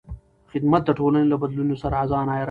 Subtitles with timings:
[0.51, 2.39] خدمت د ټولنې له بدلونونو سره ځان عیاروي.